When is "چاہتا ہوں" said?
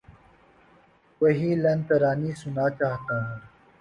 2.77-3.39